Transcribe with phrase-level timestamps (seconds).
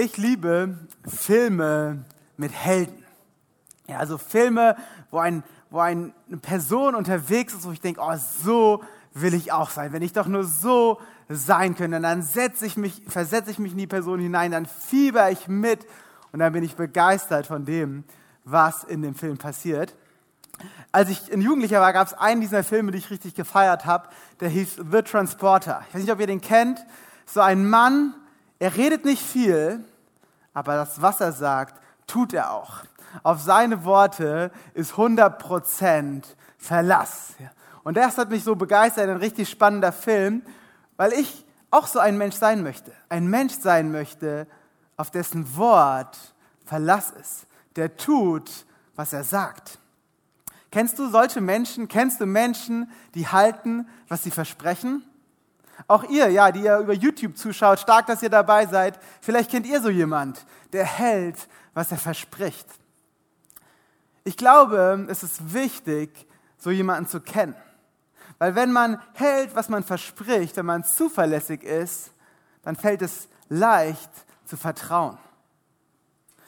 [0.00, 2.04] Ich liebe Filme
[2.36, 3.04] mit Helden.
[3.88, 4.76] Ja, also Filme,
[5.10, 8.14] wo, ein, wo eine Person unterwegs ist, wo ich denke, oh,
[8.44, 9.92] so will ich auch sein.
[9.92, 13.78] Wenn ich doch nur so sein könnte, dann setze ich mich, versetze ich mich in
[13.78, 15.84] die Person hinein, dann fieber ich mit
[16.30, 18.04] und dann bin ich begeistert von dem,
[18.44, 19.96] was in dem Film passiert.
[20.92, 24.10] Als ich ein Jugendlicher war, gab es einen dieser Filme, die ich richtig gefeiert habe.
[24.38, 25.82] Der hieß The Transporter.
[25.88, 26.78] Ich weiß nicht, ob ihr den kennt.
[27.26, 28.14] So ein Mann,
[28.58, 29.84] er redet nicht viel,
[30.52, 32.82] aber das, was er sagt, tut er auch.
[33.22, 36.24] Auf seine Worte ist 100%
[36.58, 37.34] Verlass.
[37.84, 40.42] Und das hat mich so begeistert, ein richtig spannender Film,
[40.96, 42.92] weil ich auch so ein Mensch sein möchte.
[43.08, 44.46] Ein Mensch sein möchte,
[44.96, 46.18] auf dessen Wort
[46.64, 47.46] Verlass ist.
[47.76, 48.66] Der tut,
[48.96, 49.78] was er sagt.
[50.70, 51.88] Kennst du solche Menschen?
[51.88, 55.02] Kennst du Menschen, die halten, was sie versprechen?
[55.86, 58.98] Auch ihr, ja, die ihr über YouTube zuschaut, stark, dass ihr dabei seid.
[59.20, 62.66] Vielleicht kennt ihr so jemand, der hält, was er verspricht.
[64.24, 66.26] Ich glaube, es ist wichtig,
[66.58, 67.54] so jemanden zu kennen.
[68.38, 72.12] Weil wenn man hält, was man verspricht, wenn man zuverlässig ist,
[72.62, 74.10] dann fällt es leicht
[74.44, 75.18] zu vertrauen.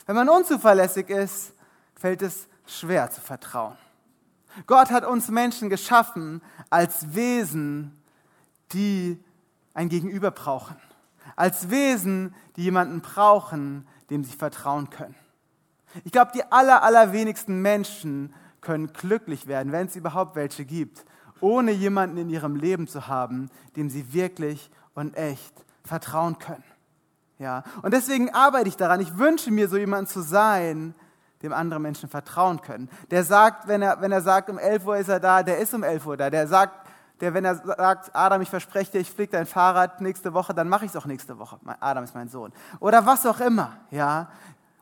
[0.06, 1.52] Wenn man unzuverlässig ist,
[1.94, 3.76] fällt es schwer zu vertrauen.
[4.66, 8.02] Gott hat uns Menschen geschaffen als Wesen,
[8.72, 9.22] die
[9.80, 10.76] ein Gegenüber brauchen.
[11.36, 15.14] Als Wesen, die jemanden brauchen, dem sie vertrauen können.
[16.04, 21.04] Ich glaube, die aller, allerwenigsten Menschen können glücklich werden, wenn es überhaupt welche gibt,
[21.40, 26.64] ohne jemanden in ihrem Leben zu haben, dem sie wirklich und echt vertrauen können.
[27.38, 29.00] Ja, und deswegen arbeite ich daran.
[29.00, 30.94] Ich wünsche mir, so jemanden zu sein,
[31.42, 32.90] dem andere Menschen vertrauen können.
[33.10, 35.72] Der sagt, wenn er, wenn er sagt, um 11 Uhr ist er da, der ist
[35.72, 36.28] um 11 Uhr da.
[36.28, 36.89] Der sagt,
[37.20, 40.68] der, wenn er sagt, Adam, ich verspreche dir, ich fliege dein Fahrrad nächste Woche, dann
[40.68, 41.58] mache ich es auch nächste Woche.
[41.80, 42.52] Adam ist mein Sohn.
[42.80, 44.30] Oder was auch immer, ja.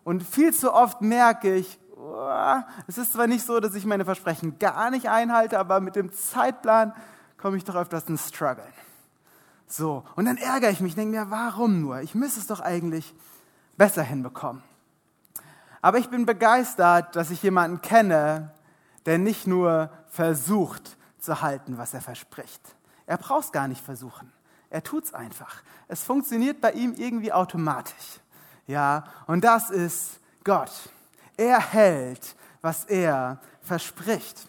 [0.04, 4.04] Und viel zu oft merke ich, oh, es ist zwar nicht so, dass ich meine
[4.04, 6.94] Versprechen gar nicht einhalte, aber mit dem Zeitplan
[7.36, 8.64] komme ich doch öfters ins Struggle.
[9.66, 12.00] So, und dann ärgere ich mich, denke mir, warum nur?
[12.00, 13.14] Ich müsste es doch eigentlich
[13.76, 14.62] besser hinbekommen.
[15.82, 18.52] Aber ich bin begeistert, dass ich jemanden kenne,
[19.06, 22.60] der nicht nur versucht zu halten, was er verspricht.
[23.06, 24.32] Er braucht es gar nicht versuchen.
[24.70, 25.62] Er tut es einfach.
[25.88, 28.20] Es funktioniert bei ihm irgendwie automatisch.
[28.66, 30.70] Ja, und das ist Gott.
[31.36, 34.48] Er hält, was er verspricht.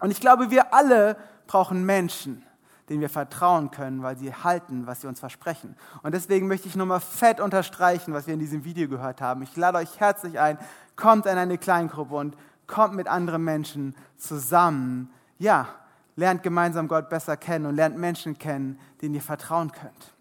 [0.00, 2.44] Und ich glaube, wir alle brauchen Menschen,
[2.88, 5.76] denen wir vertrauen können, weil sie halten, was sie uns versprechen.
[6.02, 9.42] Und deswegen möchte ich nochmal fett unterstreichen, was wir in diesem Video gehört haben.
[9.42, 10.58] Ich lade euch herzlich ein,
[10.96, 12.36] kommt in eine Kleingruppe und
[12.66, 15.12] kommt mit anderen Menschen zusammen.
[15.38, 15.68] Ja,
[16.16, 20.14] lernt gemeinsam Gott besser kennen und lernt Menschen kennen, denen ihr vertrauen könnt.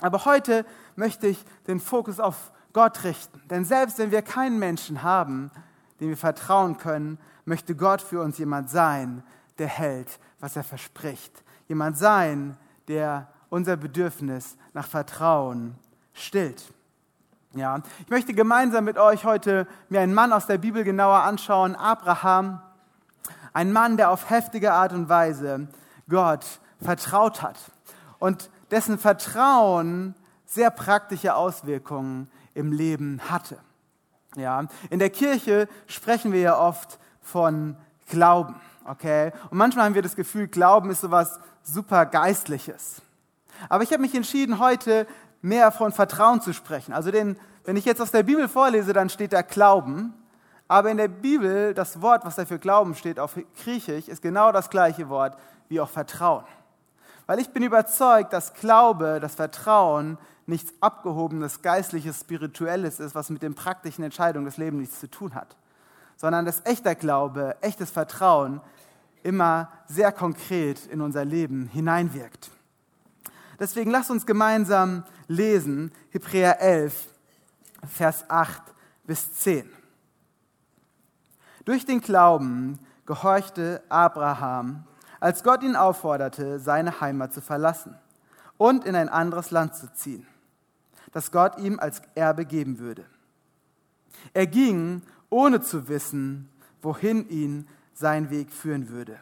[0.00, 0.64] Aber heute
[0.96, 3.40] möchte ich den Fokus auf Gott richten.
[3.48, 5.50] Denn selbst wenn wir keinen Menschen haben,
[6.00, 9.22] dem wir vertrauen können, möchte Gott für uns jemand sein,
[9.58, 12.56] der hält, was er verspricht jemand sein,
[12.88, 15.76] der unser Bedürfnis nach Vertrauen
[16.12, 16.62] stillt.
[17.54, 21.76] Ja, ich möchte gemeinsam mit euch heute mir einen Mann aus der Bibel genauer anschauen,
[21.76, 22.60] Abraham,
[23.54, 25.68] ein Mann, der auf heftige Art und Weise
[26.08, 26.44] Gott
[26.82, 27.56] vertraut hat
[28.18, 33.58] und dessen Vertrauen sehr praktische Auswirkungen im Leben hatte.
[34.36, 37.76] Ja, in der Kirche sprechen wir ja oft von
[38.08, 39.32] Glauben, okay?
[39.50, 43.00] Und manchmal haben wir das Gefühl, Glauben ist sowas super Geistliches.
[43.68, 45.06] Aber ich habe mich entschieden, heute
[45.40, 46.92] mehr von Vertrauen zu sprechen.
[46.92, 50.14] Also den, wenn ich jetzt aus der Bibel vorlese, dann steht da Glauben.
[50.74, 54.50] Aber in der Bibel, das Wort, was da für Glauben steht, auf Griechisch, ist genau
[54.50, 56.42] das gleiche Wort wie auch Vertrauen.
[57.26, 63.42] Weil ich bin überzeugt, dass Glaube, das Vertrauen nichts Abgehobenes, Geistliches, Spirituelles ist, was mit
[63.42, 65.56] den praktischen Entscheidungen des Lebens nichts zu tun hat.
[66.16, 68.60] Sondern dass echter Glaube, echtes Vertrauen
[69.22, 72.50] immer sehr konkret in unser Leben hineinwirkt.
[73.60, 76.96] Deswegen lasst uns gemeinsam lesen Hebräer 11,
[77.86, 78.60] Vers 8
[79.04, 79.70] bis 10.
[81.64, 84.84] Durch den Glauben gehorchte Abraham,
[85.20, 87.96] als Gott ihn aufforderte, seine Heimat zu verlassen
[88.58, 90.26] und in ein anderes Land zu ziehen,
[91.12, 93.04] das Gott ihm als Erbe geben würde.
[94.32, 96.50] Er ging, ohne zu wissen,
[96.82, 99.18] wohin ihn sein Weg führen würde.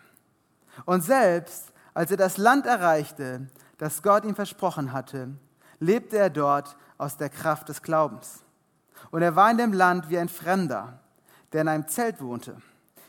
[0.84, 3.46] Und selbst als er das Land erreichte,
[3.78, 5.28] das Gott ihm versprochen hatte,
[5.78, 8.44] lebte er dort aus der Kraft des Glaubens.
[9.10, 11.00] Und er war in dem Land wie ein Fremder,
[11.52, 12.56] der in einem Zelt wohnte,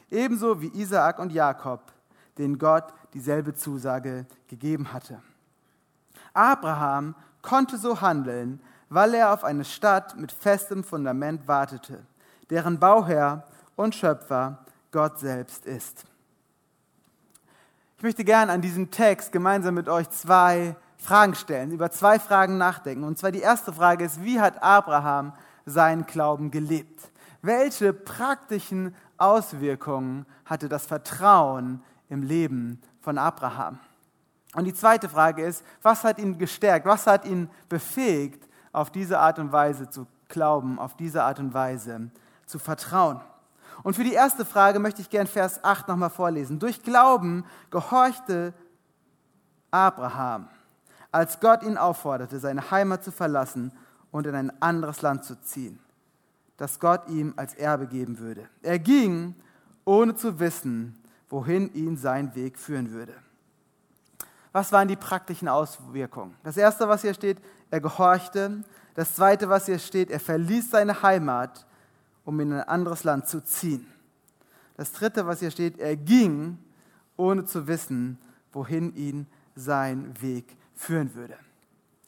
[0.10, 1.92] ebenso wie Isaak und Jakob,
[2.38, 5.22] denen Gott dieselbe Zusage gegeben hatte.
[6.34, 8.60] Abraham konnte so handeln,
[8.90, 12.06] weil er auf eine Stadt mit festem Fundament wartete,
[12.50, 14.60] deren Bauherr und Schöpfer
[14.92, 16.06] Gott selbst ist.
[17.98, 22.58] Ich möchte gern an diesem Text gemeinsam mit euch zwei Fragen stellen, über zwei Fragen
[22.58, 23.04] nachdenken.
[23.04, 25.34] Und zwar die erste Frage ist, wie hat Abraham
[25.66, 27.12] seinen Glauben gelebt?
[27.44, 33.80] Welche praktischen Auswirkungen hatte das Vertrauen im Leben von Abraham?
[34.56, 39.20] Und die zweite Frage ist, was hat ihn gestärkt, was hat ihn befähigt, auf diese
[39.20, 42.10] Art und Weise zu glauben, auf diese Art und Weise
[42.46, 43.20] zu vertrauen?
[43.84, 46.60] Und für die erste Frage möchte ich gern Vers 8 nochmal vorlesen.
[46.60, 48.54] Durch Glauben gehorchte
[49.70, 50.48] Abraham
[51.12, 53.74] als Gott ihn aufforderte, seine Heimat zu verlassen
[54.12, 55.80] und in ein anderes Land zu ziehen,
[56.58, 58.48] das Gott ihm als Erbe geben würde.
[58.62, 59.36] Er ging,
[59.86, 60.98] ohne zu wissen,
[61.30, 63.14] wohin ihn sein Weg führen würde.
[64.52, 66.36] Was waren die praktischen Auswirkungen?
[66.44, 67.40] Das erste, was hier steht,
[67.72, 68.64] er gehorchte.
[68.94, 71.66] Das zweite, was hier steht, er verließ seine Heimat,
[72.24, 73.88] um in ein anderes Land zu ziehen.
[74.78, 76.60] Das dritte, was hier steht, er ging,
[77.18, 78.20] ohne zu wissen,
[78.52, 81.38] wohin ihn sein Weg führen würde.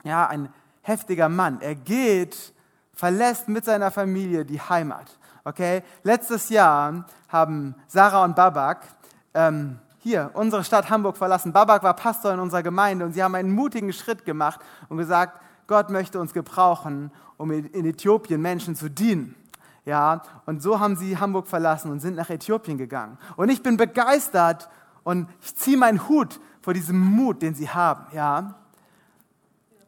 [0.03, 1.61] Ja, ein heftiger Mann.
[1.61, 2.53] Er geht,
[2.95, 5.19] verlässt mit seiner Familie die Heimat.
[5.43, 8.87] Okay, letztes Jahr haben Sarah und Babak
[9.33, 11.53] ähm, hier unsere Stadt Hamburg verlassen.
[11.53, 14.59] Babak war Pastor in unserer Gemeinde und sie haben einen mutigen Schritt gemacht
[14.89, 19.35] und gesagt, Gott möchte uns gebrauchen, um in Äthiopien Menschen zu dienen.
[19.83, 23.19] Ja, und so haben sie Hamburg verlassen und sind nach Äthiopien gegangen.
[23.35, 24.69] Und ich bin begeistert
[25.03, 28.07] und ich ziehe meinen Hut vor diesem Mut, den sie haben.
[28.13, 28.55] Ja,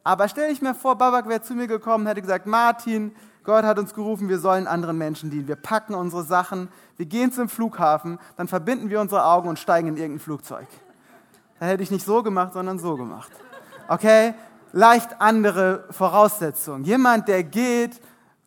[0.08, 3.14] aber stelle ich mir vor, Babak wäre zu mir gekommen hätte gesagt, Martin,
[3.44, 5.46] Gott hat uns gerufen, wir sollen anderen Menschen dienen.
[5.46, 9.88] Wir packen unsere Sachen, wir gehen zum Flughafen, dann verbinden wir unsere Augen und steigen
[9.88, 10.66] in irgendein Flugzeug.
[11.60, 13.30] Dann hätte ich nicht so gemacht, sondern so gemacht.
[13.86, 14.32] Okay?
[14.72, 16.84] Leicht andere Voraussetzungen.
[16.84, 18.00] Jemand, der geht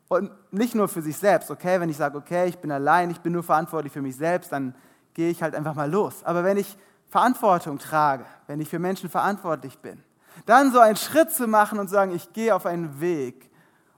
[0.08, 1.80] und nicht nur für sich selbst, okay?
[1.80, 4.74] Wenn ich sage, okay, ich bin allein, ich bin nur verantwortlich für mich selbst, dann
[5.14, 6.24] gehe ich halt einfach mal los.
[6.24, 6.76] Aber wenn ich
[7.10, 10.04] Verantwortung trage, wenn ich für Menschen verantwortlich bin,
[10.46, 13.50] dann so einen Schritt zu machen und sagen, ich gehe auf einen Weg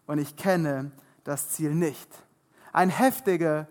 [0.06, 0.92] und ich kenne
[1.24, 2.10] das Ziel nicht.
[2.72, 3.68] Ein, heftige,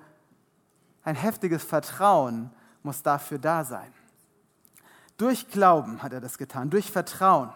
[1.05, 2.51] ein heftiges Vertrauen
[2.83, 3.93] muss dafür da sein.
[5.17, 7.51] Durch Glauben hat er das getan, durch Vertrauen.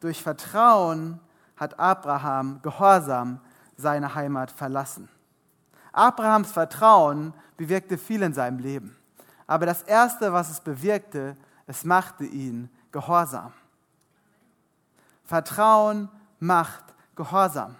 [0.00, 1.20] Durch Vertrauen
[1.56, 3.40] hat Abraham gehorsam
[3.76, 5.08] seine Heimat verlassen.
[5.92, 8.96] Abrahams Vertrauen bewirkte viel in seinem Leben.
[9.46, 11.36] Aber das Erste, was es bewirkte,
[11.66, 13.52] es machte ihn gehorsam.
[15.24, 16.08] Vertrauen
[16.38, 16.84] macht
[17.14, 17.76] Gehorsam.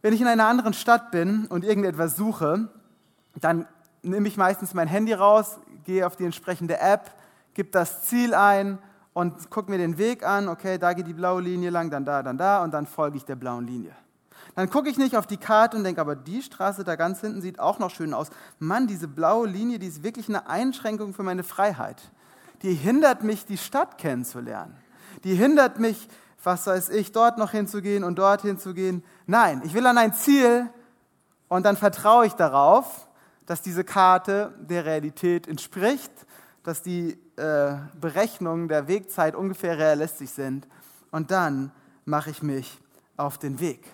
[0.00, 2.68] Wenn ich in einer anderen Stadt bin und irgendetwas suche,
[3.40, 3.66] dann
[4.02, 7.12] nehme ich meistens mein Handy raus, gehe auf die entsprechende App,
[7.54, 8.78] gebe das Ziel ein
[9.12, 10.48] und gucke mir den Weg an.
[10.48, 13.24] Okay, da geht die blaue Linie lang, dann da, dann da und dann folge ich
[13.24, 13.92] der blauen Linie.
[14.56, 17.40] Dann gucke ich nicht auf die Karte und denke, aber die Straße da ganz hinten
[17.40, 18.28] sieht auch noch schön aus.
[18.58, 22.10] Mann, diese blaue Linie, die ist wirklich eine Einschränkung für meine Freiheit.
[22.62, 24.81] Die hindert mich, die Stadt kennenzulernen
[25.24, 26.08] die hindert mich,
[26.42, 29.04] was weiß ich, dort noch hinzugehen und dort hinzugehen.
[29.26, 30.68] Nein, ich will an ein Ziel
[31.48, 33.08] und dann vertraue ich darauf,
[33.46, 36.12] dass diese Karte der Realität entspricht,
[36.62, 40.66] dass die äh, Berechnungen der Wegzeit ungefähr realistisch sind
[41.10, 41.72] und dann
[42.04, 42.80] mache ich mich
[43.16, 43.84] auf den Weg.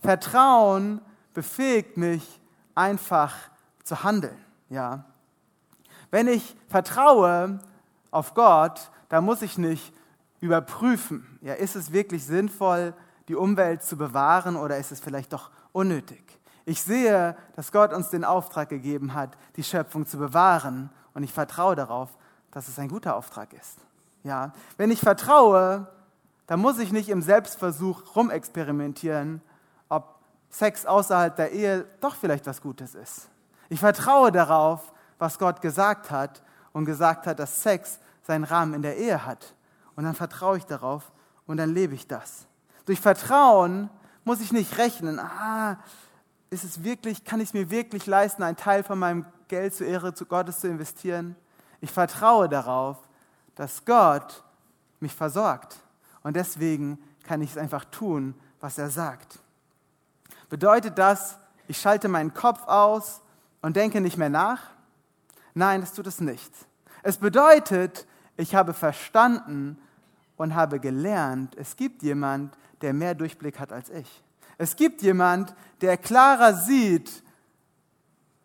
[0.00, 1.00] Vertrauen
[1.32, 2.40] befähigt mich
[2.74, 3.34] einfach
[3.84, 4.36] zu handeln.
[4.68, 5.04] Ja.
[6.10, 7.60] Wenn ich vertraue
[8.10, 9.92] auf Gott, dann muss ich nicht
[10.42, 12.94] überprüfen, ja, ist es wirklich sinnvoll,
[13.28, 16.40] die Umwelt zu bewahren oder ist es vielleicht doch unnötig?
[16.64, 21.32] Ich sehe, dass Gott uns den Auftrag gegeben hat, die Schöpfung zu bewahren und ich
[21.32, 22.10] vertraue darauf,
[22.50, 23.78] dass es ein guter Auftrag ist.
[24.24, 25.86] Ja, wenn ich vertraue,
[26.48, 29.42] dann muss ich nicht im Selbstversuch rumexperimentieren,
[29.88, 30.18] ob
[30.50, 33.28] Sex außerhalb der Ehe doch vielleicht was Gutes ist.
[33.68, 38.82] Ich vertraue darauf, was Gott gesagt hat und gesagt hat, dass Sex seinen Rahmen in
[38.82, 39.54] der Ehe hat
[40.02, 41.12] und dann vertraue ich darauf
[41.46, 42.48] und dann lebe ich das.
[42.86, 43.88] Durch Vertrauen
[44.24, 45.78] muss ich nicht rechnen, ah,
[46.50, 49.86] ist es wirklich, kann ich es mir wirklich leisten, einen Teil von meinem Geld zur
[49.86, 51.36] Ehre zu Gottes zu investieren?
[51.80, 52.96] Ich vertraue darauf,
[53.54, 54.42] dass Gott
[54.98, 55.76] mich versorgt.
[56.24, 59.38] Und deswegen kann ich es einfach tun, was er sagt.
[60.48, 63.20] Bedeutet das, ich schalte meinen Kopf aus
[63.60, 64.62] und denke nicht mehr nach?
[65.54, 66.52] Nein, das tut es nicht.
[67.04, 68.04] Es bedeutet,
[68.36, 69.78] ich habe verstanden
[70.36, 74.22] und habe gelernt, es gibt jemand, der mehr Durchblick hat als ich.
[74.58, 77.22] Es gibt jemand, der klarer sieht,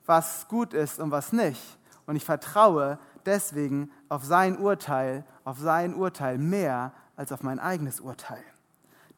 [0.05, 1.61] was gut ist und was nicht.
[2.05, 7.99] Und ich vertraue deswegen auf sein Urteil, auf sein Urteil mehr als auf mein eigenes
[7.99, 8.43] Urteil.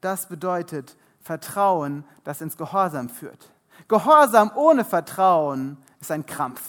[0.00, 3.52] das bedeutet Vertrauen, das ins Gehorsam führt.
[3.88, 6.62] Gehorsam ohne Vertrauen ist ein Krampf.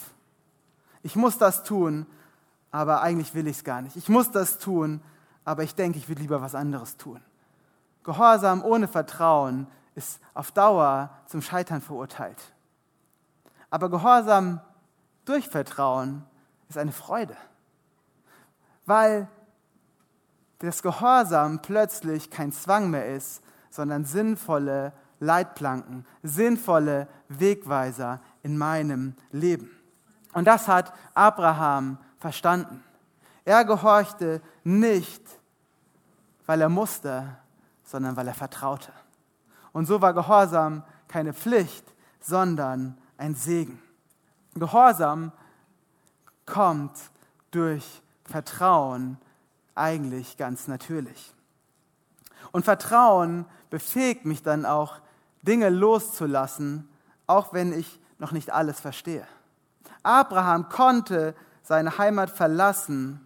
[1.02, 2.06] Ich muss das tun,
[2.70, 3.96] aber eigentlich will ich es gar nicht.
[3.96, 5.00] Ich muss das tun,
[5.44, 7.20] aber ich denke, ich will lieber was anderes tun.
[8.04, 12.52] Gehorsam ohne Vertrauen ist auf Dauer zum Scheitern verurteilt.
[13.70, 14.60] Aber Gehorsam
[15.24, 16.24] durch Vertrauen
[16.68, 17.36] ist eine Freude,
[18.86, 19.28] weil
[20.58, 29.70] das Gehorsam plötzlich kein Zwang mehr ist, sondern sinnvolle Leitplanken, sinnvolle Wegweiser in meinem Leben.
[30.32, 32.82] Und das hat Abraham verstanden.
[33.44, 35.22] Er gehorchte nicht,
[36.46, 37.36] weil er musste,
[37.84, 38.92] sondern weil er vertraute.
[39.72, 41.84] Und so war Gehorsam keine Pflicht,
[42.20, 43.82] sondern ein Segen.
[44.54, 45.32] Gehorsam
[46.46, 46.96] kommt
[47.50, 49.18] durch Vertrauen
[49.74, 51.34] eigentlich ganz natürlich.
[52.50, 55.00] Und Vertrauen befähigt mich dann auch,
[55.42, 56.88] Dinge loszulassen,
[57.26, 59.26] auch wenn ich noch nicht alles verstehe.
[60.02, 63.21] Abraham konnte seine Heimat verlassen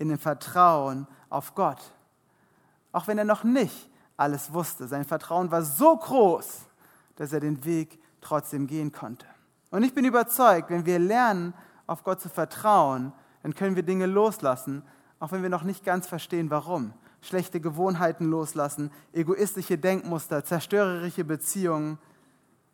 [0.00, 1.78] in dem Vertrauen auf Gott,
[2.90, 4.88] auch wenn er noch nicht alles wusste.
[4.88, 6.62] Sein Vertrauen war so groß,
[7.16, 9.26] dass er den Weg trotzdem gehen konnte.
[9.70, 11.54] Und ich bin überzeugt, wenn wir lernen,
[11.86, 14.82] auf Gott zu vertrauen, dann können wir Dinge loslassen,
[15.18, 16.94] auch wenn wir noch nicht ganz verstehen, warum.
[17.20, 21.98] Schlechte Gewohnheiten loslassen, egoistische Denkmuster, zerstörerische Beziehungen,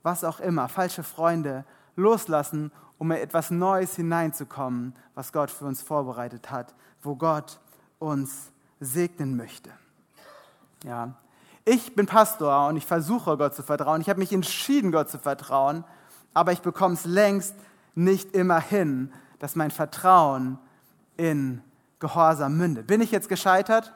[0.04, 1.64] was auch immer, falsche Freunde
[1.97, 6.75] loslassen, um in etwas Neues hineinzukommen, was Gott für uns vorbereitet hat,
[7.06, 7.58] wo Gott
[7.98, 9.70] uns segnen möchte.
[10.84, 11.14] Ja.
[11.64, 14.00] Ich bin Pastor und ich versuche Gott zu vertrauen.
[14.00, 15.84] Ich habe mich entschieden, Gott zu vertrauen,
[16.34, 17.54] aber ich bekomme es längst
[17.94, 20.58] nicht immer hin, dass mein Vertrauen
[21.16, 21.62] in
[21.98, 22.86] Gehorsam mündet.
[22.86, 23.92] Bin ich jetzt gescheitert?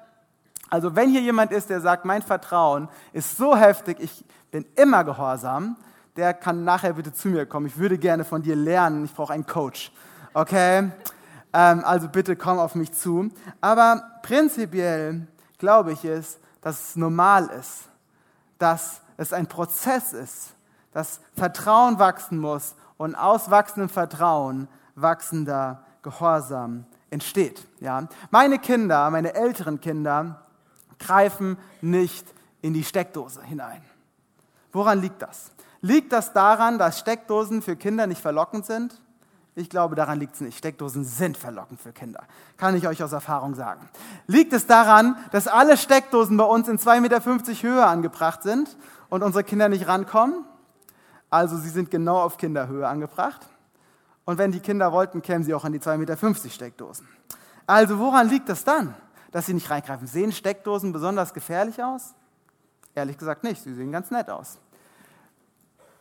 [0.70, 5.04] Also wenn hier jemand ist, der sagt, mein Vertrauen ist so heftig, ich bin immer
[5.04, 5.76] gehorsam,
[6.16, 7.66] der kann nachher bitte zu mir kommen.
[7.66, 9.04] Ich würde gerne von dir lernen.
[9.04, 9.92] Ich brauche einen Coach.
[10.32, 10.90] Okay?
[11.52, 13.30] Ähm, also bitte komm auf mich zu.
[13.60, 15.26] Aber prinzipiell
[15.58, 17.88] glaube ich es, dass es normal ist,
[18.58, 20.54] dass es ein Prozess ist,
[20.92, 27.66] dass Vertrauen wachsen muss und aus wachsendem Vertrauen wachsender Gehorsam entsteht.
[27.80, 28.08] Ja?
[28.30, 30.46] Meine Kinder, meine älteren Kinder,
[30.98, 32.26] greifen nicht
[32.62, 33.82] in die Steckdose hinein.
[34.72, 35.50] Woran liegt das?
[35.80, 39.00] Liegt das daran, dass Steckdosen für Kinder nicht verlockend sind?
[39.60, 40.56] Ich glaube, daran liegt es nicht.
[40.56, 42.24] Steckdosen sind verlockend für Kinder.
[42.56, 43.86] Kann ich euch aus Erfahrung sagen.
[44.26, 48.74] Liegt es daran, dass alle Steckdosen bei uns in 2,50 Meter Höhe angebracht sind
[49.10, 50.46] und unsere Kinder nicht rankommen?
[51.28, 53.46] Also sie sind genau auf Kinderhöhe angebracht.
[54.24, 57.06] Und wenn die Kinder wollten, kämen sie auch an die 2,50 Meter Steckdosen.
[57.66, 58.94] Also woran liegt das dann,
[59.30, 60.06] dass sie nicht reingreifen?
[60.06, 62.14] Sehen Steckdosen besonders gefährlich aus?
[62.94, 64.58] Ehrlich gesagt nicht, sie sehen ganz nett aus.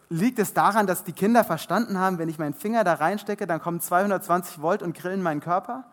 [0.10, 3.62] Liegt es daran, dass die Kinder verstanden haben, wenn ich meinen Finger da reinstecke, dann
[3.62, 5.86] kommen 220 Volt und grillen meinen Körper?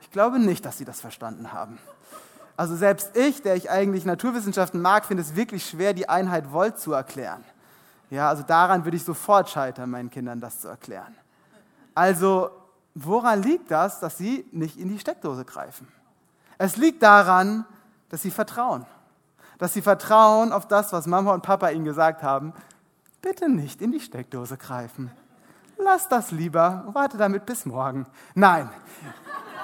[0.00, 1.78] Ich glaube nicht, dass sie das verstanden haben.
[2.56, 6.78] Also selbst ich, der ich eigentlich Naturwissenschaften mag, finde es wirklich schwer, die Einheit Volt
[6.78, 7.44] zu erklären.
[8.08, 11.14] Ja, also daran würde ich sofort scheitern, meinen Kindern das zu erklären.
[11.94, 12.50] Also,
[12.94, 15.88] woran liegt das, dass sie nicht in die Steckdose greifen?
[16.56, 17.64] Es liegt daran,
[18.08, 18.86] dass sie vertrauen.
[19.58, 22.52] Dass sie vertrauen auf das, was Mama und Papa ihnen gesagt haben.
[23.22, 25.10] Bitte nicht in die Steckdose greifen.
[25.78, 28.06] Lass das lieber, warte damit bis morgen.
[28.34, 28.70] Nein,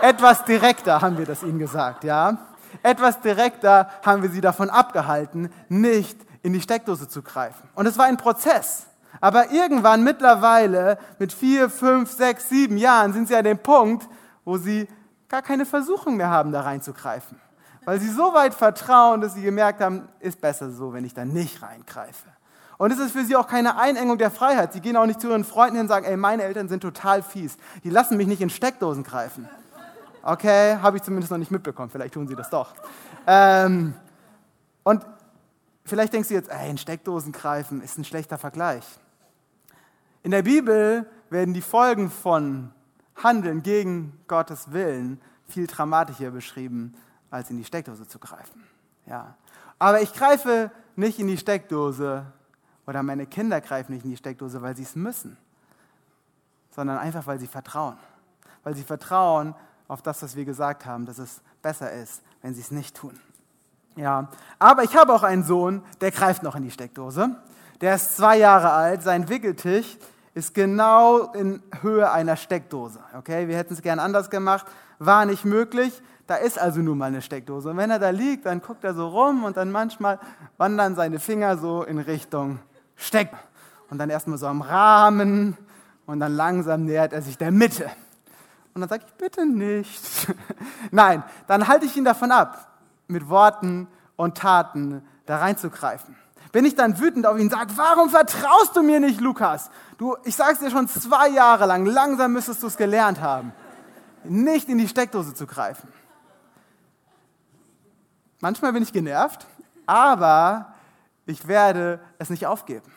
[0.01, 2.39] etwas direkter haben wir das ihnen gesagt, ja?
[2.83, 7.69] Etwas direkter haben wir sie davon abgehalten, nicht in die Steckdose zu greifen.
[7.75, 8.87] Und es war ein Prozess.
[9.21, 14.09] Aber irgendwann mittlerweile mit vier, fünf, sechs, sieben Jahren sind sie an dem Punkt,
[14.45, 14.89] wo sie
[15.29, 17.41] gar keine Versuchung mehr haben, da reinzugreifen.
[17.85, 21.25] Weil sie so weit vertrauen, dass sie gemerkt haben, ist besser so, wenn ich da
[21.25, 22.29] nicht reingreife.
[22.83, 24.73] Und es ist für sie auch keine Einengung der Freiheit.
[24.73, 27.23] Sie gehen auch nicht zu ihren Freunden hin und sagen, ey, meine Eltern sind total
[27.23, 27.57] fies.
[27.85, 29.49] Die lassen mich nicht in Steckdosen greifen.
[30.25, 31.91] Okay, habe ich zumindest noch nicht mitbekommen.
[31.91, 32.75] Vielleicht tun sie das doch.
[33.27, 33.95] Ähm,
[34.83, 35.07] und
[35.85, 38.85] Vielleicht denkst du jetzt, ey, in Steckdosen greifen ist ein schlechter Vergleich.
[40.23, 42.71] In der Bibel werden die Folgen von
[43.17, 46.95] Handeln gegen Gottes Willen viel dramatischer beschrieben,
[47.31, 48.65] als in die Steckdose zu greifen.
[49.07, 49.35] Ja.
[49.79, 52.27] Aber ich greife nicht in die Steckdose
[52.87, 55.37] oder meine Kinder greifen nicht in die Steckdose, weil sie es müssen,
[56.71, 57.97] sondern einfach, weil sie vertrauen.
[58.65, 59.55] Weil sie vertrauen
[59.89, 63.19] auf das, was wir gesagt haben, dass es besser ist, wenn sie es nicht tun.
[63.95, 67.37] Ja, aber ich habe auch einen Sohn, der greift noch in die Steckdose.
[67.81, 69.99] Der ist zwei Jahre alt, sein Wickeltisch
[70.35, 73.01] ist genau in Höhe einer Steckdose.
[73.19, 74.67] Okay, wir hätten es gern anders gemacht,
[74.99, 76.01] war nicht möglich.
[76.27, 77.71] Da ist also nun mal eine Steckdose.
[77.71, 80.19] Und wenn er da liegt, dann guckt er so rum und dann manchmal
[80.57, 82.61] wandern seine Finger so in Richtung
[83.03, 83.31] Steck.
[83.91, 85.57] Und dann erstmal so am Rahmen
[86.07, 87.91] und dann langsam nähert er sich der Mitte.
[88.75, 90.29] Und dann sage ich, bitte nicht.
[90.91, 96.17] Nein, dann halte ich ihn davon ab, mit Worten und Taten da reinzugreifen.
[96.53, 99.71] Wenn ich dann wütend auf ihn sage, warum vertraust du mir nicht, Lukas?
[99.99, 103.53] Du, ich sage es dir schon zwei Jahre lang, langsam müsstest du es gelernt haben,
[104.25, 105.89] nicht in die Steckdose zu greifen.
[108.41, 109.47] Manchmal bin ich genervt,
[109.87, 110.72] aber
[111.26, 112.91] ich werde es nicht aufgeben.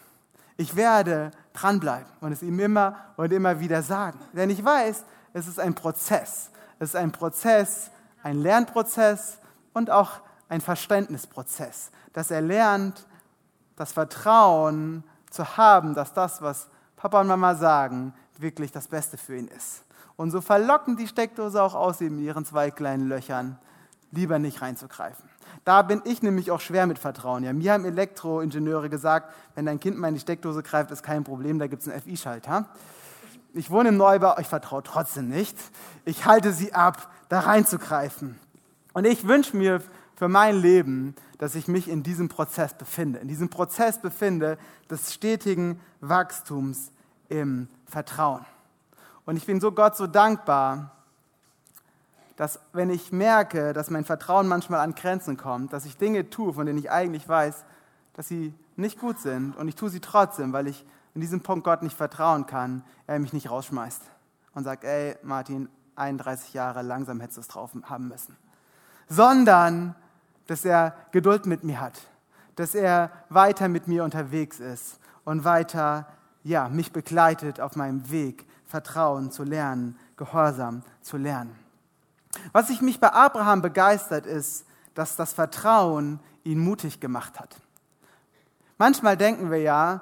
[0.57, 4.19] Ich werde dranbleiben und es ihm immer und immer wieder sagen.
[4.33, 5.03] Denn ich weiß,
[5.33, 6.49] es ist ein Prozess.
[6.79, 7.91] Es ist ein Prozess,
[8.23, 9.37] ein Lernprozess
[9.73, 13.05] und auch ein Verständnisprozess, dass er lernt,
[13.75, 19.35] das Vertrauen zu haben, dass das, was Papa und Mama sagen, wirklich das Beste für
[19.37, 19.83] ihn ist.
[20.15, 23.57] Und so verlocken die Steckdose auch aus in ihren zwei kleinen Löchern,
[24.15, 25.29] lieber nicht reinzugreifen.
[25.63, 27.43] Da bin ich nämlich auch schwer mit Vertrauen.
[27.43, 31.23] Ja, mir haben Elektroingenieure gesagt, wenn dein Kind mal in die Steckdose greift, ist kein
[31.23, 32.65] Problem, da gibt es einen FI-Schalter.
[33.53, 35.57] Ich wohne im Neubau, ich vertraue trotzdem nicht.
[36.03, 38.37] Ich halte sie ab, da reinzugreifen.
[38.93, 39.81] Und ich wünsche mir
[40.15, 44.57] für mein Leben, dass ich mich in diesem Prozess befinde, in diesem Prozess befinde
[44.89, 46.91] des stetigen Wachstums
[47.29, 48.45] im Vertrauen.
[49.25, 50.94] Und ich bin so Gott so dankbar,
[52.35, 56.53] dass wenn ich merke, dass mein Vertrauen manchmal an Grenzen kommt, dass ich Dinge tue,
[56.53, 57.63] von denen ich eigentlich weiß,
[58.13, 61.63] dass sie nicht gut sind und ich tue sie trotzdem, weil ich in diesem Punkt
[61.63, 64.01] Gott nicht vertrauen kann, er mich nicht rausschmeißt
[64.53, 68.35] und sagt, ey Martin, 31 Jahre langsam hättest du es drauf haben müssen.
[69.07, 69.95] Sondern,
[70.47, 72.01] dass er Geduld mit mir hat,
[72.55, 76.07] dass er weiter mit mir unterwegs ist und weiter
[76.43, 81.64] ja, mich begleitet auf meinem Weg, Vertrauen zu lernen, Gehorsam zu lernen.
[82.51, 87.55] Was sich mich bei Abraham begeistert, ist, dass das Vertrauen ihn mutig gemacht hat.
[88.77, 90.01] Manchmal denken wir ja,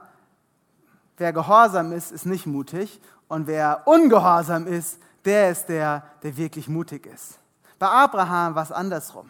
[1.18, 6.67] wer gehorsam ist, ist nicht mutig und wer ungehorsam ist, der ist der, der wirklich
[6.67, 7.39] mutig ist.
[7.80, 9.30] Bei Abraham war es andersrum.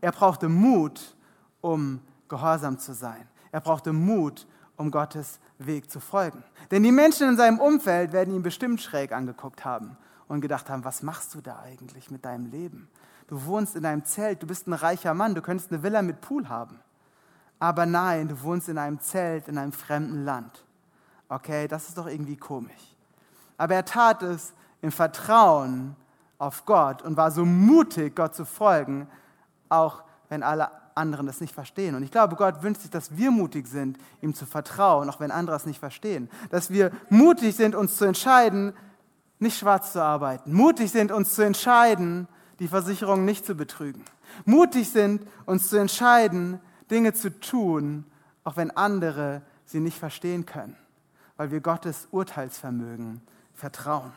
[0.00, 1.14] Er brauchte Mut,
[1.60, 3.28] um gehorsam zu sein.
[3.52, 6.42] Er brauchte Mut, um Gottes Weg zu folgen.
[6.70, 9.96] Denn die Menschen in seinem Umfeld werden ihn bestimmt schräg angeguckt haben
[10.28, 12.88] und gedacht haben, was machst du da eigentlich mit deinem Leben?
[13.28, 16.20] Du wohnst in einem Zelt, du bist ein reicher Mann, du könntest eine Villa mit
[16.20, 16.80] Pool haben.
[17.58, 20.64] Aber nein, du wohnst in einem Zelt in einem fremden Land.
[21.28, 22.96] Okay, das ist doch irgendwie komisch.
[23.56, 25.96] Aber er tat es im Vertrauen
[26.38, 29.08] auf Gott und war so mutig, Gott zu folgen,
[29.68, 31.94] auch wenn alle anderen das nicht verstehen.
[31.94, 35.30] Und ich glaube, Gott wünscht sich, dass wir mutig sind, ihm zu vertrauen, auch wenn
[35.30, 36.30] andere es nicht verstehen.
[36.50, 38.72] Dass wir mutig sind, uns zu entscheiden,
[39.38, 40.52] nicht schwarz zu arbeiten.
[40.52, 44.04] Mutig sind, uns zu entscheiden, die Versicherung nicht zu betrügen.
[44.44, 48.04] Mutig sind, uns zu entscheiden, Dinge zu tun,
[48.44, 50.76] auch wenn andere sie nicht verstehen können,
[51.36, 53.20] weil wir Gottes Urteilsvermögen
[53.54, 54.12] vertrauen.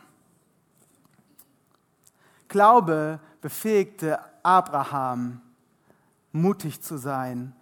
[2.48, 5.40] Glaube befähigte Abraham,
[6.32, 7.54] mutig zu sein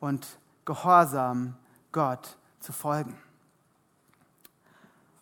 [0.00, 0.26] und
[0.64, 1.56] gehorsam
[1.92, 3.16] Gott zu folgen.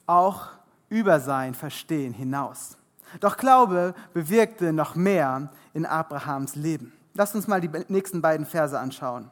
[0.07, 0.51] Auch
[0.88, 2.77] über sein Verstehen hinaus.
[3.20, 6.92] Doch Glaube bewirkte noch mehr in Abrahams Leben.
[7.14, 9.31] Lasst uns mal die nächsten beiden Verse anschauen.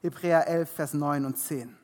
[0.00, 1.76] Hebräer 11, Vers 9 und 10.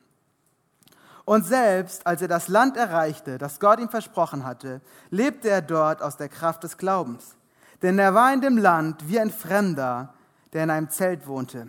[1.25, 6.01] Und selbst als er das Land erreichte, das Gott ihm versprochen hatte, lebte er dort
[6.01, 7.35] aus der Kraft des Glaubens.
[7.81, 10.13] Denn er war in dem Land wie ein Fremder,
[10.53, 11.67] der in einem Zelt wohnte,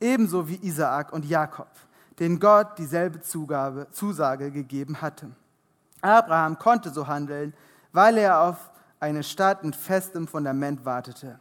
[0.00, 1.70] ebenso wie Isaak und Jakob,
[2.18, 5.30] denen Gott dieselbe Zugabe, Zusage gegeben hatte.
[6.06, 7.52] Abraham konnte so handeln,
[7.92, 11.38] weil er auf eine Stadt mit festem Fundament wartete,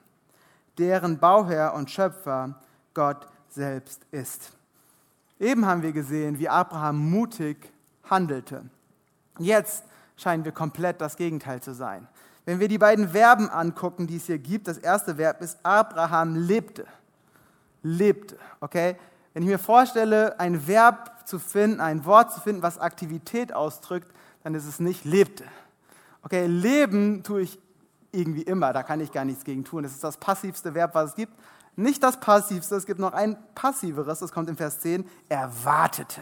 [0.77, 2.55] deren Bauherr und Schöpfer
[2.93, 4.51] Gott selbst ist.
[5.39, 7.71] Eben haben wir gesehen, wie Abraham mutig
[8.09, 8.63] handelte.
[9.37, 9.83] Jetzt
[10.17, 12.07] scheinen wir komplett das Gegenteil zu sein.
[12.45, 16.35] Wenn wir die beiden Verben angucken, die es hier gibt, das erste Verb ist Abraham
[16.35, 16.85] lebte.
[17.81, 18.95] Lebte, okay?
[19.33, 24.07] Wenn ich mir vorstelle, ein Verb zu finden, ein Wort zu finden, was Aktivität ausdrückt,
[24.45, 25.43] dann ist es nicht lebte.
[26.21, 27.59] Okay, leben tue ich
[28.11, 29.81] irgendwie immer, da kann ich gar nichts gegen tun.
[29.81, 31.33] Das ist das passivste Verb, was es gibt.
[31.75, 35.09] Nicht das passivste, es gibt noch ein passiveres, das kommt im Vers 10.
[35.29, 36.21] Er wartete.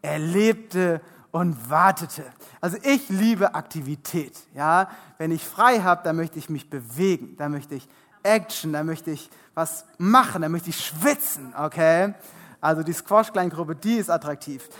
[0.00, 2.24] Er lebte und wartete.
[2.62, 4.32] Also ich liebe Aktivität.
[4.54, 4.88] Ja?
[5.18, 7.86] Wenn ich frei habe, dann möchte ich mich bewegen, dann möchte ich
[8.22, 11.52] Action, dann möchte ich was machen, dann möchte ich schwitzen.
[11.54, 12.14] Okay?
[12.62, 14.70] Also die Squash-Kleingruppe, die ist attraktiv.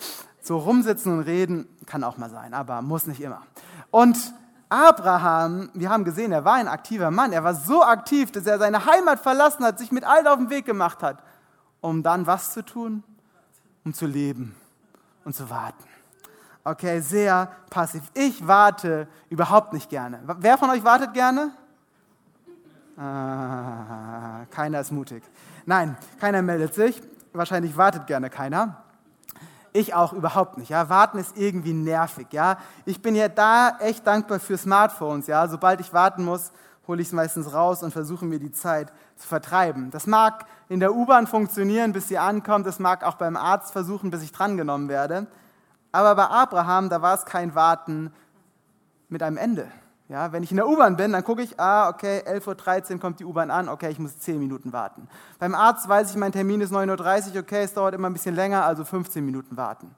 [0.42, 3.42] So rumsitzen und reden kann auch mal sein, aber muss nicht immer.
[3.92, 4.18] Und
[4.68, 7.32] Abraham, wir haben gesehen, er war ein aktiver Mann.
[7.32, 10.50] Er war so aktiv, dass er seine Heimat verlassen hat, sich mit all auf den
[10.50, 11.22] Weg gemacht hat,
[11.80, 13.04] um dann was zu tun?
[13.84, 14.54] Um zu leben
[15.24, 15.84] und zu warten.
[16.64, 18.02] Okay, sehr passiv.
[18.14, 20.20] Ich warte überhaupt nicht gerne.
[20.38, 21.50] Wer von euch wartet gerne?
[22.96, 25.22] Ah, keiner ist mutig.
[25.66, 27.02] Nein, keiner meldet sich.
[27.32, 28.81] Wahrscheinlich wartet gerne keiner.
[29.72, 30.68] Ich auch überhaupt nicht.
[30.68, 32.26] Ja, warten ist irgendwie nervig.
[32.32, 35.26] Ja, ich bin ja da echt dankbar für Smartphones.
[35.26, 36.52] Ja, sobald ich warten muss,
[36.86, 39.90] hole ich es meistens raus und versuche mir die Zeit zu vertreiben.
[39.90, 42.66] Das mag in der U-Bahn funktionieren, bis sie ankommt.
[42.66, 45.26] Das mag auch beim Arzt versuchen, bis ich drangenommen werde.
[45.90, 48.12] Aber bei Abraham, da war es kein Warten
[49.08, 49.68] mit einem Ende.
[50.12, 53.18] Ja, wenn ich in der U-Bahn bin, dann gucke ich, ah, okay, 11.13 Uhr kommt
[53.18, 55.08] die U-Bahn an, okay, ich muss 10 Minuten warten.
[55.38, 58.34] Beim Arzt weiß ich, mein Termin ist 9.30 Uhr, okay, es dauert immer ein bisschen
[58.34, 59.90] länger, also 15 Minuten warten.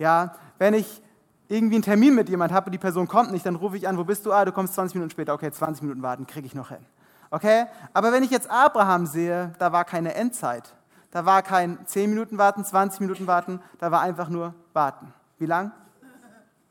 [0.00, 1.00] Ja, wenn ich
[1.46, 3.96] irgendwie einen Termin mit jemand habe und die Person kommt nicht, dann rufe ich an,
[3.96, 4.32] wo bist du?
[4.32, 6.84] Ah, du kommst 20 Minuten später, okay, 20 Minuten warten, kriege ich noch hin.
[7.30, 7.66] Okay?
[7.92, 10.74] Aber wenn ich jetzt Abraham sehe, da war keine Endzeit.
[11.12, 15.14] Da war kein 10 Minuten warten, 20 Minuten warten, da war einfach nur warten.
[15.38, 15.70] Wie lang?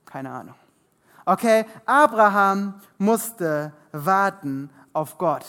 [0.04, 0.56] Keine Ahnung.
[1.26, 5.46] Okay, Abraham musste warten auf Gott,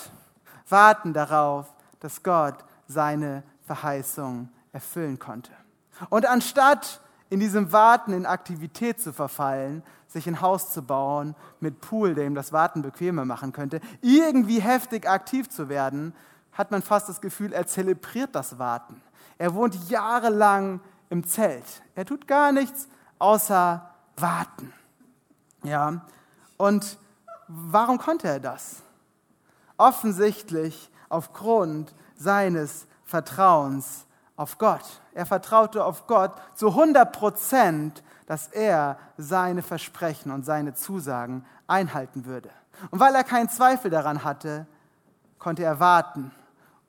[0.69, 5.53] warten darauf, dass Gott seine Verheißung erfüllen konnte.
[6.11, 11.81] Und anstatt in diesem Warten in Aktivität zu verfallen, sich ein Haus zu bauen mit
[11.81, 16.15] Pool, der ihm das Warten bequemer machen könnte, irgendwie heftig aktiv zu werden,
[16.53, 19.03] hat man fast das Gefühl, er zelebriert das Warten.
[19.39, 21.83] Er wohnt jahrelang im Zelt.
[21.97, 24.73] Er tut gar nichts außer warten.
[25.64, 26.03] Ja,
[26.57, 26.98] und
[27.48, 28.83] warum konnte er das?
[29.77, 35.00] Offensichtlich aufgrund seines Vertrauens auf Gott.
[35.14, 42.24] Er vertraute auf Gott zu 100 Prozent, dass er seine Versprechen und seine Zusagen einhalten
[42.24, 42.50] würde.
[42.90, 44.66] Und weil er keinen Zweifel daran hatte,
[45.38, 46.31] konnte er warten,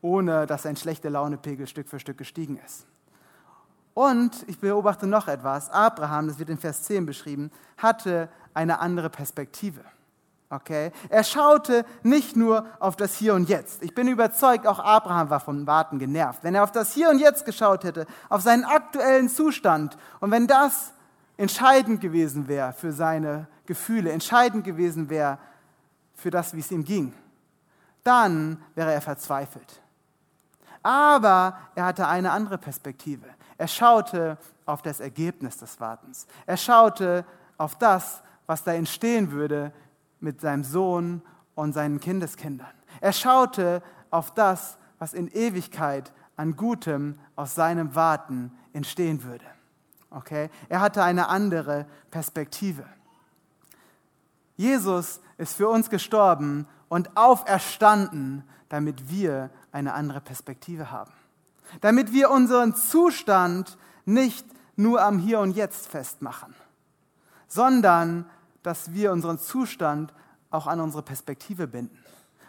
[0.01, 2.85] ohne dass sein schlechter Launepegel Stück für Stück gestiegen ist.
[3.93, 5.69] Und ich beobachte noch etwas.
[5.69, 9.81] Abraham, das wird in Vers 10 beschrieben, hatte eine andere Perspektive.
[10.49, 10.91] Okay?
[11.09, 13.83] Er schaute nicht nur auf das Hier und Jetzt.
[13.83, 16.43] Ich bin überzeugt, auch Abraham war vom Warten genervt.
[16.43, 20.47] Wenn er auf das Hier und Jetzt geschaut hätte, auf seinen aktuellen Zustand und wenn
[20.47, 20.93] das
[21.37, 25.37] entscheidend gewesen wäre für seine Gefühle, entscheidend gewesen wäre
[26.15, 27.13] für das, wie es ihm ging,
[28.03, 29.81] dann wäre er verzweifelt.
[30.83, 33.25] Aber er hatte eine andere Perspektive.
[33.57, 36.27] Er schaute auf das Ergebnis des Wartens.
[36.45, 37.25] Er schaute
[37.57, 39.71] auf das, was da entstehen würde
[40.19, 41.21] mit seinem Sohn
[41.55, 42.73] und seinen Kindeskindern.
[43.01, 49.45] Er schaute auf das, was in Ewigkeit an Gutem aus seinem Warten entstehen würde.
[50.09, 50.49] Okay?
[50.69, 52.85] Er hatte eine andere Perspektive.
[54.57, 61.11] Jesus ist für uns gestorben und auferstanden, damit wir eine andere Perspektive haben.
[61.81, 66.55] Damit wir unseren Zustand nicht nur am Hier und Jetzt festmachen,
[67.47, 68.29] sondern
[68.65, 70.13] dass wir unseren Zustand
[70.49, 71.97] auch an unsere Perspektive binden.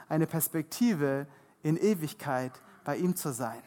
[0.09, 1.27] Eine Perspektive
[1.63, 2.53] in Ewigkeit
[2.85, 3.63] bei ihm zu sein.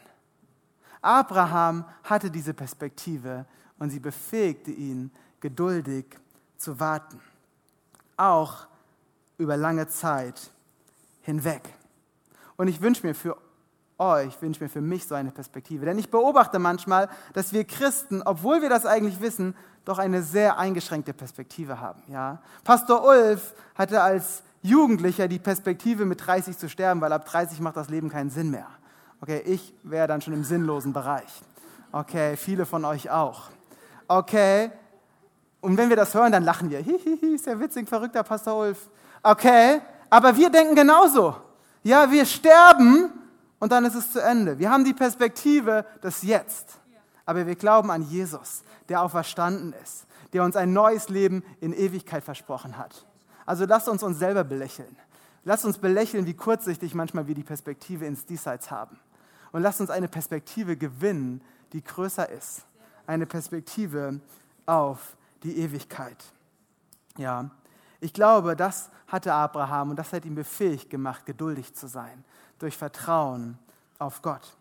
[1.02, 3.46] Abraham hatte diese Perspektive
[3.78, 5.10] und sie befähigte ihn,
[5.40, 6.04] geduldig
[6.56, 7.20] zu warten.
[8.16, 8.66] Auch
[9.38, 10.50] über lange Zeit
[11.22, 11.62] hinweg.
[12.56, 13.36] Und ich wünsche mir für
[14.00, 15.84] euch, wünsche mir für mich so eine Perspektive.
[15.84, 20.58] Denn ich beobachte manchmal, dass wir Christen, obwohl wir das eigentlich wissen, doch eine sehr
[20.58, 22.02] eingeschränkte Perspektive haben.
[22.08, 22.38] Ja?
[22.64, 27.76] Pastor Ulf hatte als Jugendlicher die Perspektive, mit 30 zu sterben, weil ab 30 macht
[27.76, 28.66] das Leben keinen Sinn mehr.
[29.22, 31.42] Okay, ich wäre dann schon im sinnlosen Bereich.
[31.92, 33.44] Okay, viele von euch auch.
[34.08, 34.70] Okay,
[35.60, 36.78] und wenn wir das hören, dann lachen wir.
[36.78, 38.88] Hihihi, ist ja witzig, verrückter Pastor Ulf.
[39.22, 41.36] Okay, aber wir denken genauso.
[41.82, 43.10] Ja, wir sterben
[43.60, 44.58] und dann ist es zu Ende.
[44.58, 46.78] Wir haben die Perspektive des Jetzt.
[47.26, 52.24] Aber wir glauben an Jesus, der auferstanden ist, der uns ein neues Leben in Ewigkeit
[52.24, 53.06] versprochen hat.
[53.46, 54.96] Also lasst uns uns selber belächeln.
[55.44, 58.98] Lasst uns belächeln, wie kurzsichtig manchmal wir die Perspektive ins Diesseits haben.
[59.52, 61.40] Und lasst uns eine Perspektive gewinnen,
[61.72, 62.62] die größer ist.
[63.06, 64.20] Eine Perspektive
[64.66, 66.16] auf die Ewigkeit.
[67.16, 67.50] Ja,
[68.00, 72.24] ich glaube, das hatte Abraham und das hat ihn befähigt gemacht, geduldig zu sein,
[72.60, 73.58] durch Vertrauen
[73.98, 74.56] auf Gott.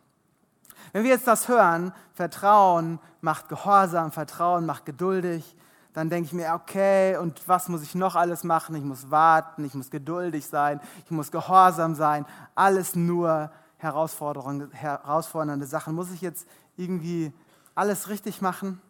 [0.92, 5.56] Wenn wir jetzt das hören, Vertrauen macht Gehorsam, Vertrauen macht geduldig,
[5.94, 8.76] dann denke ich mir, okay, und was muss ich noch alles machen?
[8.76, 15.96] Ich muss warten, ich muss geduldig sein, ich muss gehorsam sein, alles nur herausfordernde Sachen.
[15.96, 17.34] Muss ich jetzt irgendwie
[17.76, 18.82] alles richtig machen?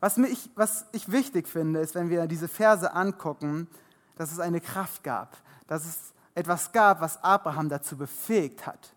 [0.00, 3.68] Was, mich, was ich wichtig finde, ist, wenn wir diese Verse angucken,
[4.16, 8.94] dass es eine Kraft gab, dass es etwas gab, was Abraham dazu befähigt hat,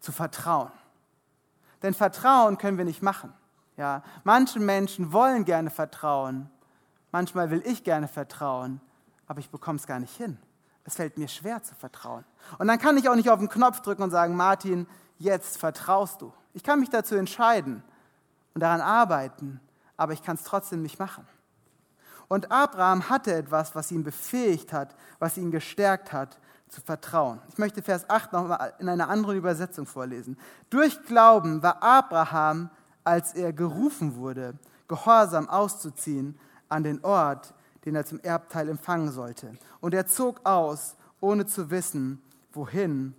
[0.00, 0.72] zu vertrauen.
[1.82, 3.32] Denn Vertrauen können wir nicht machen.
[3.76, 6.48] Ja, manche Menschen wollen gerne vertrauen.
[7.10, 8.80] Manchmal will ich gerne vertrauen,
[9.26, 10.38] aber ich bekomme es gar nicht hin.
[10.84, 12.24] Es fällt mir schwer zu vertrauen.
[12.58, 14.86] Und dann kann ich auch nicht auf den Knopf drücken und sagen, Martin,
[15.18, 16.32] jetzt vertraust du.
[16.54, 17.82] Ich kann mich dazu entscheiden
[18.54, 19.60] und daran arbeiten,
[19.96, 21.26] aber ich kann es trotzdem nicht machen.
[22.28, 26.38] Und Abraham hatte etwas, was ihn befähigt hat, was ihn gestärkt hat,
[26.72, 27.38] zu vertrauen.
[27.50, 30.38] Ich möchte Vers 8 noch mal in einer anderen Übersetzung vorlesen.
[30.70, 32.70] Durch Glauben war Abraham,
[33.04, 34.54] als er gerufen wurde,
[34.88, 36.38] gehorsam auszuziehen
[36.70, 37.52] an den Ort,
[37.84, 39.52] den er zum Erbteil empfangen sollte.
[39.80, 43.14] Und er zog aus, ohne zu wissen, wohin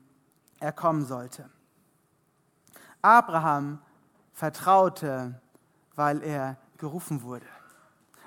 [0.60, 1.48] er kommen sollte.
[3.04, 3.80] Abraham
[4.32, 5.40] vertraute,
[5.96, 7.46] weil er gerufen wurde.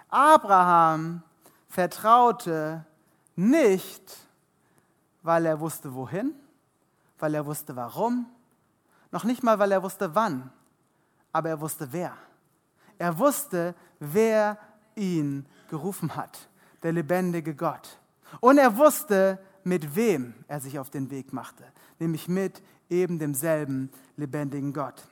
[0.08, 1.22] Abraham
[1.68, 2.84] vertraute
[3.34, 4.25] nicht,
[5.26, 6.34] weil er wusste wohin,
[7.18, 8.26] weil er wusste warum,
[9.10, 10.50] noch nicht mal, weil er wusste wann,
[11.32, 12.12] aber er wusste wer.
[12.98, 14.56] Er wusste, wer
[14.94, 16.48] ihn gerufen hat,
[16.82, 17.98] der lebendige Gott.
[18.40, 21.64] Und er wusste, mit wem er sich auf den Weg machte,
[21.98, 25.02] nämlich mit eben demselben lebendigen Gott.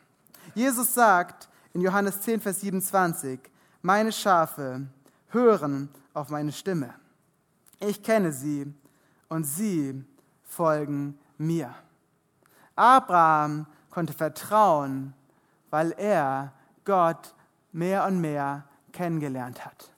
[0.55, 3.41] Jesus sagt in Johannes 10, Vers 27,
[3.83, 4.87] meine Schafe
[5.29, 6.95] hören auf meine Stimme.
[7.81, 8.73] Ich kenne sie
[9.35, 10.05] und sie
[10.45, 11.75] folgen mir.
[12.77, 15.13] Abraham konnte vertrauen,
[15.71, 16.53] weil er
[16.85, 17.35] Gott
[17.73, 19.91] mehr und mehr kennengelernt hat.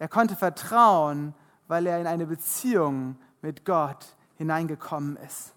[0.00, 1.34] Er konnte vertrauen,
[1.68, 5.54] weil er in eine Beziehung mit Gott hineingekommen ist.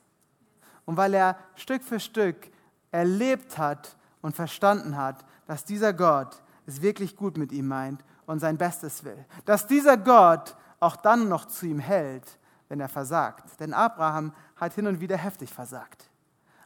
[0.86, 2.52] Und weil er Stück für Stück
[2.92, 8.38] erlebt hat und verstanden hat, dass dieser Gott es wirklich gut mit ihm meint und
[8.38, 9.26] sein Bestes will.
[9.46, 12.38] Dass dieser Gott auch dann noch zu ihm hält,
[12.72, 13.60] wenn er versagt.
[13.60, 16.10] Denn Abraham hat hin und wieder heftig versagt.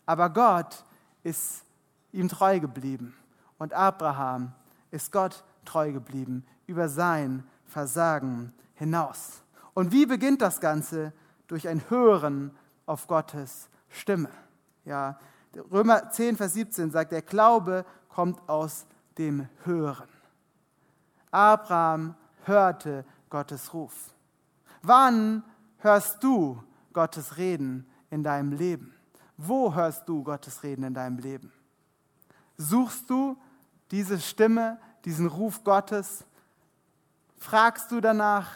[0.06, 0.86] Aber Gott
[1.24, 1.64] ist
[2.12, 3.18] ihm treu geblieben.
[3.58, 4.54] Und Abraham
[4.92, 9.42] ist Gott treu geblieben über sein Versagen hinaus.
[9.74, 11.12] Und wie beginnt das Ganze?
[11.48, 14.30] Durch ein Hören auf Gottes Stimme.
[14.84, 15.18] Ja,
[15.72, 18.86] Römer 10, Vers 17 sagt, der Glaube kommt aus
[19.18, 20.10] dem Hören.
[21.32, 22.14] Abraham
[22.44, 24.14] hörte Gottes Ruf.
[24.84, 25.44] Wann
[25.80, 26.62] hörst du
[26.94, 28.94] Gottes Reden in deinem Leben?
[29.38, 31.52] Wo hörst du Gottes Reden in deinem Leben?
[32.58, 33.38] Suchst du
[33.92, 36.24] diese Stimme, diesen Ruf Gottes?
[37.38, 38.50] Fragst du danach?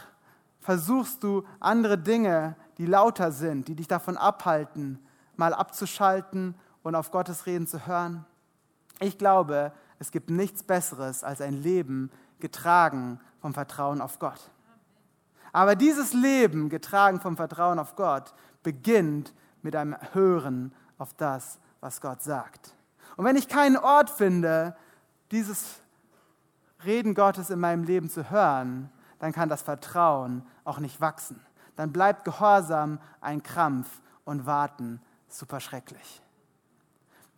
[0.60, 4.98] Versuchst du andere Dinge, die lauter sind, die dich davon abhalten,
[5.36, 8.24] mal abzuschalten und auf Gottes Reden zu hören?
[9.00, 14.50] Ich glaube, es gibt nichts Besseres als ein Leben getragen vom Vertrauen auf Gott.
[15.52, 22.00] Aber dieses Leben, getragen vom Vertrauen auf Gott, beginnt mit einem Hören auf das, was
[22.00, 22.74] Gott sagt.
[23.16, 24.76] Und wenn ich keinen Ort finde,
[25.30, 25.80] dieses
[26.84, 31.40] Reden Gottes in meinem Leben zu hören, dann kann das Vertrauen auch nicht wachsen.
[31.76, 36.22] Dann bleibt Gehorsam ein Krampf und Warten super schrecklich.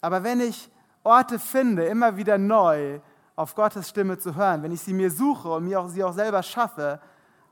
[0.00, 0.70] Aber wenn ich
[1.04, 3.00] Orte finde, immer wieder neu
[3.34, 6.12] auf Gottes Stimme zu hören, wenn ich sie mir suche und mir auch, sie auch
[6.12, 7.00] selber schaffe,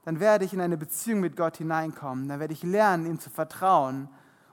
[0.05, 2.29] dann werde ich in eine Beziehung mit Gott hineinkommen.
[2.29, 4.09] Dann werde ich lernen, ihm zu vertrauen.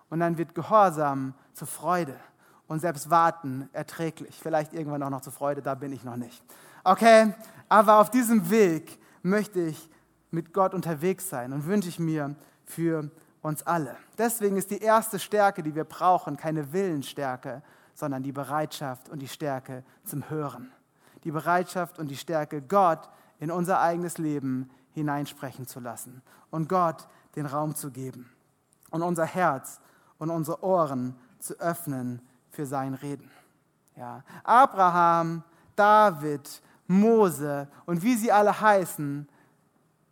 [0.10, 2.16] Und dann wird Gehorsam zur Freude
[2.68, 4.40] und selbst Warten erträglich.
[4.42, 6.44] Vielleicht irgendwann auch noch zur Freude, da bin ich noch nicht.
[6.84, 7.34] Okay,
[7.70, 9.90] aber auf diesem Weg möchte ich
[10.32, 13.10] mit Gott unterwegs sein und wünsche ich mir für
[13.42, 13.96] uns alle.
[14.18, 17.62] Deswegen ist die erste Stärke, die wir brauchen, keine Willensstärke,
[17.94, 20.72] sondern die Bereitschaft und die Stärke zum Hören.
[21.24, 27.08] Die Bereitschaft und die Stärke, Gott in unser eigenes Leben hineinsprechen zu lassen und Gott
[27.36, 28.28] den Raum zu geben
[28.90, 29.80] und unser Herz
[30.18, 33.30] und unsere Ohren zu öffnen für sein Reden.
[33.96, 34.24] Ja.
[34.44, 35.44] Abraham,
[35.76, 39.30] David, Mose und wie sie alle heißen,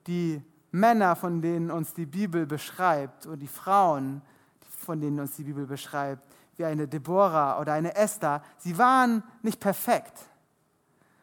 [0.05, 4.21] die Männer, von denen uns die Bibel beschreibt und die Frauen,
[4.69, 6.21] von denen uns die Bibel beschreibt,
[6.57, 10.29] wie eine Deborah oder eine Esther, sie waren nicht perfekt.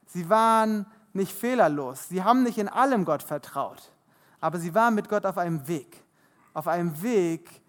[0.07, 2.09] Sie waren nicht fehlerlos.
[2.09, 3.93] Sie haben nicht in allem Gott vertraut.
[4.41, 6.03] Aber sie waren mit Gott auf einem Weg.
[6.55, 7.63] Auf einem Weg,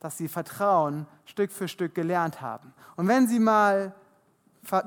[0.00, 2.72] dass sie Vertrauen Stück für Stück gelernt haben.
[2.96, 3.94] Und wenn sie mal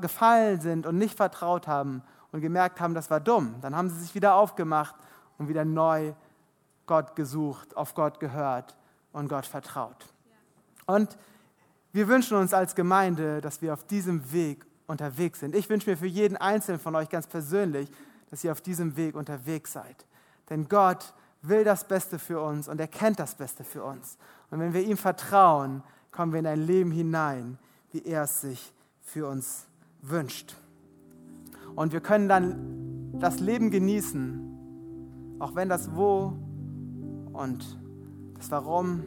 [0.01, 3.99] gefallen sind und nicht vertraut haben und gemerkt haben, das war dumm, dann haben sie
[3.99, 4.95] sich wieder aufgemacht
[5.37, 6.13] und wieder neu
[6.85, 8.77] Gott gesucht, auf Gott gehört
[9.11, 10.05] und Gott vertraut.
[10.85, 11.17] Und
[11.91, 15.55] wir wünschen uns als Gemeinde, dass wir auf diesem Weg unterwegs sind.
[15.55, 17.89] Ich wünsche mir für jeden Einzelnen von euch ganz persönlich,
[18.29, 20.05] dass ihr auf diesem Weg unterwegs seid.
[20.49, 24.17] Denn Gott will das Beste für uns und er kennt das Beste für uns.
[24.51, 27.57] Und wenn wir ihm vertrauen, kommen wir in ein Leben hinein,
[27.91, 29.67] wie er es sich für uns
[30.01, 30.55] wünscht.
[31.75, 36.33] Und wir können dann das Leben genießen, auch wenn das Wo
[37.33, 37.77] und
[38.35, 39.03] das Warum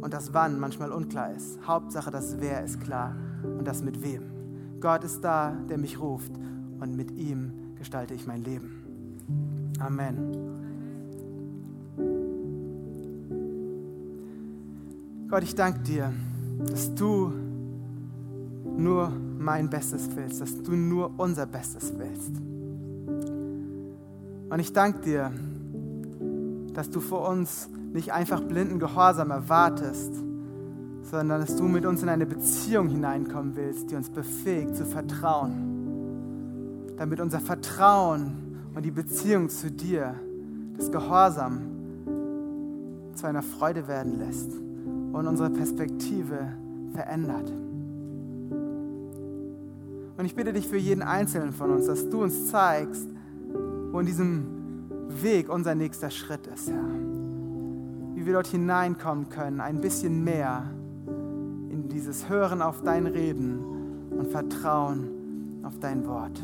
[0.00, 1.58] und das Wann manchmal unklar ist.
[1.66, 4.39] Hauptsache, das Wer ist klar und das mit wem.
[4.80, 6.32] Gott ist da, der mich ruft
[6.80, 9.74] und mit ihm gestalte ich mein Leben.
[9.78, 10.50] Amen.
[15.28, 16.12] Gott, ich danke dir,
[16.66, 17.30] dass du
[18.76, 22.32] nur mein Bestes willst, dass du nur unser Bestes willst.
[24.50, 25.30] Und ich danke dir,
[26.74, 30.12] dass du vor uns nicht einfach blinden Gehorsam erwartest,
[31.02, 36.94] sondern dass du mit uns in eine Beziehung hineinkommen willst, die uns befähigt zu vertrauen,
[36.96, 40.14] damit unser Vertrauen und die Beziehung zu dir,
[40.76, 41.60] das Gehorsam,
[43.14, 46.38] zu einer Freude werden lässt und unsere Perspektive
[46.92, 47.52] verändert.
[50.16, 53.08] Und ich bitte dich für jeden Einzelnen von uns, dass du uns zeigst,
[53.90, 54.46] wo in diesem
[55.22, 56.84] Weg unser nächster Schritt ist, Herr.
[58.14, 60.70] Wie wir dort hineinkommen können, ein bisschen mehr
[61.90, 66.40] dieses Hören auf dein Reden und Vertrauen auf dein Wort.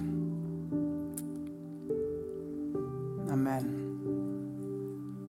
[3.30, 3.76] Amen.